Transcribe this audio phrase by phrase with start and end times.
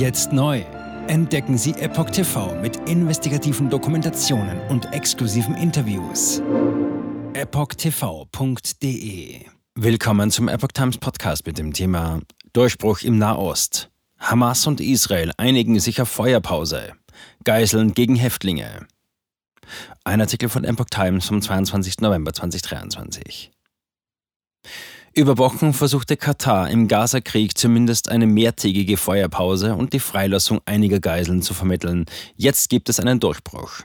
[0.00, 0.64] Jetzt neu.
[1.08, 6.40] Entdecken Sie Epoch TV mit investigativen Dokumentationen und exklusiven Interviews.
[7.34, 8.64] EpochTV.de
[9.74, 12.22] Willkommen zum Epoch Times Podcast mit dem Thema
[12.54, 13.90] Durchbruch im Nahost.
[14.18, 16.94] Hamas und Israel einigen sich auf Feuerpause.
[17.44, 18.86] Geiseln gegen Häftlinge.
[20.04, 22.00] Ein Artikel von Epoch Times vom 22.
[22.00, 23.50] November 2023.
[25.12, 31.42] Über Wochen versuchte Katar im Gaza-Krieg zumindest eine mehrtägige Feuerpause und die Freilassung einiger Geiseln
[31.42, 32.06] zu vermitteln.
[32.36, 33.80] Jetzt gibt es einen Durchbruch.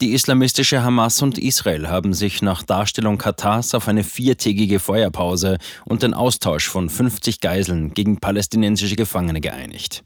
[0.00, 6.02] Die islamistische Hamas und Israel haben sich nach Darstellung Katars auf eine viertägige Feuerpause und
[6.02, 10.02] den Austausch von 50 Geiseln gegen palästinensische Gefangene geeinigt.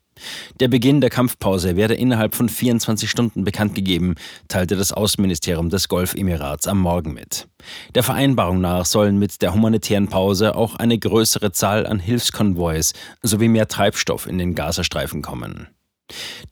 [0.61, 4.15] Der Beginn der Kampfpause werde innerhalb von 24 Stunden bekannt gegeben,
[4.49, 7.49] teilte das Außenministerium des Golfemirats am Morgen mit.
[7.95, 13.49] Der Vereinbarung nach sollen mit der humanitären Pause auch eine größere Zahl an Hilfskonvois sowie
[13.49, 15.69] mehr Treibstoff in den Gazastreifen kommen.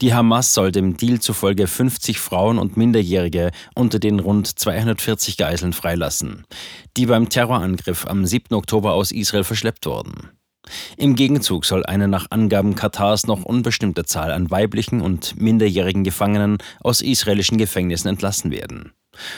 [0.01, 5.73] Die Hamas soll dem Deal zufolge 50 Frauen und Minderjährige unter den rund 240 Geiseln
[5.73, 6.45] freilassen,
[6.95, 8.53] die beim Terrorangriff am 7.
[8.55, 10.29] Oktober aus Israel verschleppt wurden.
[10.97, 16.57] Im Gegenzug soll eine nach Angaben Katars noch unbestimmte Zahl an weiblichen und minderjährigen Gefangenen
[16.81, 18.93] aus israelischen Gefängnissen entlassen werden.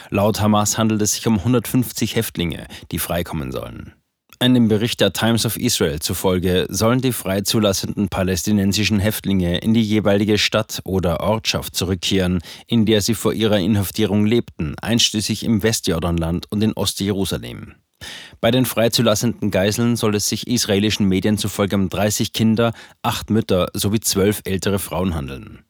[0.09, 3.93] Laut Hamas handelt es sich um 150 Häftlinge, die freikommen sollen.
[4.41, 10.37] Einem Bericht der Times of Israel zufolge sollen die freizulassenden palästinensischen Häftlinge in die jeweilige
[10.37, 16.63] Stadt oder Ortschaft zurückkehren, in der sie vor ihrer Inhaftierung lebten, einschließlich im Westjordanland und
[16.63, 17.75] in Ostjerusalem.
[18.41, 23.69] Bei den freizulassenden Geiseln soll es sich israelischen Medien zufolge um 30 Kinder, acht Mütter
[23.73, 25.65] sowie zwölf ältere Frauen handeln.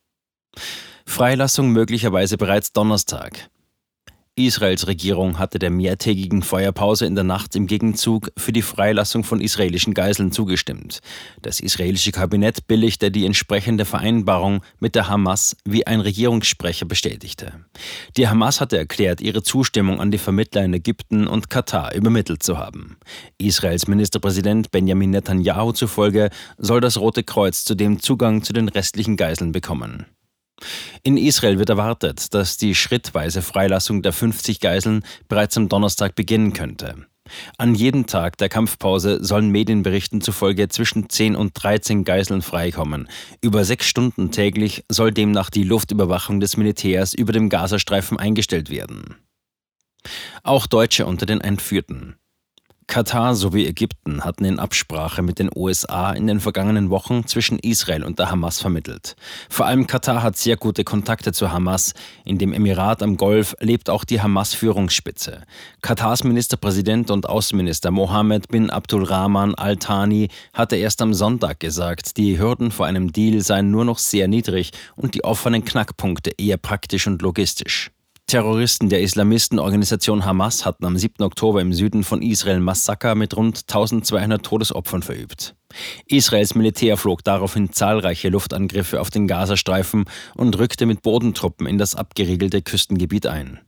[1.06, 3.50] Freilassung möglicherweise bereits Donnerstag.
[4.40, 9.42] Israels Regierung hatte der mehrtägigen Feuerpause in der Nacht im Gegenzug für die Freilassung von
[9.42, 11.02] israelischen Geiseln zugestimmt.
[11.42, 17.52] Das israelische Kabinett billigte die entsprechende Vereinbarung mit der Hamas, wie ein Regierungssprecher bestätigte.
[18.16, 22.58] Die Hamas hatte erklärt, ihre Zustimmung an die Vermittler in Ägypten und Katar übermittelt zu
[22.58, 22.96] haben.
[23.38, 29.52] Israels Ministerpräsident Benjamin Netanyahu zufolge soll das Rote Kreuz zudem Zugang zu den restlichen Geiseln
[29.52, 30.06] bekommen.
[31.04, 36.54] In Israel wird erwartet, dass die schrittweise Freilassung der 50 Geiseln bereits am Donnerstag beginnen
[36.54, 36.96] könnte.
[37.58, 43.08] An jedem Tag der Kampfpause sollen Medienberichten zufolge zwischen 10 und 13 Geiseln freikommen.
[43.42, 49.16] Über sechs Stunden täglich soll demnach die Luftüberwachung des Militärs über dem Gazastreifen eingestellt werden.
[50.44, 52.16] Auch Deutsche unter den Entführten.
[52.90, 58.04] Katar sowie Ägypten hatten in Absprache mit den USA in den vergangenen Wochen zwischen Israel
[58.04, 59.16] und der Hamas vermittelt.
[59.48, 61.94] Vor allem Katar hat sehr gute Kontakte zur Hamas.
[62.26, 65.44] In dem Emirat am Golf lebt auch die Hamas-Führungsspitze.
[65.84, 72.72] Katars Ministerpräsident und Außenminister Mohammed bin Abdulrahman Al-Thani hatte erst am Sonntag gesagt, die Hürden
[72.72, 77.22] vor einem Deal seien nur noch sehr niedrig und die offenen Knackpunkte eher praktisch und
[77.22, 77.92] logistisch.
[78.30, 81.24] Terroristen der Islamistenorganisation Hamas hatten am 7.
[81.24, 85.56] Oktober im Süden von Israel Massaker mit rund 1200 Todesopfern verübt.
[86.06, 91.96] Israels Militär flog daraufhin zahlreiche Luftangriffe auf den Gazastreifen und rückte mit Bodentruppen in das
[91.96, 93.62] abgeriegelte Küstengebiet ein.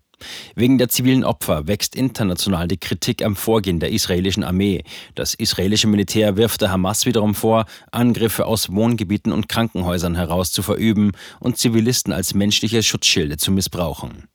[0.54, 4.84] Wegen der zivilen Opfer wächst international die Kritik am Vorgehen der israelischen Armee.
[5.16, 10.62] Das israelische Militär wirft der Hamas wiederum vor, Angriffe aus Wohngebieten und Krankenhäusern heraus zu
[10.62, 14.28] verüben und Zivilisten als menschliche Schutzschilde zu missbrauchen.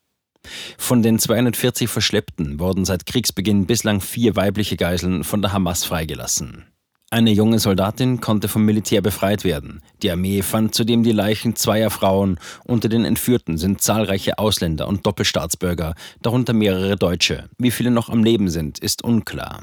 [0.79, 6.65] Von den 240 Verschleppten wurden seit Kriegsbeginn bislang vier weibliche Geiseln von der Hamas freigelassen.
[7.09, 9.81] Eine junge Soldatin konnte vom Militär befreit werden.
[10.03, 12.41] Die Armee fand zudem die Leichen zweier Frauen.
[12.65, 17.49] Unter den Entführten sind zahlreiche Ausländer und Doppelstaatsbürger, darunter mehrere Deutsche.
[17.59, 19.63] Wie viele noch am Leben sind, ist unklar.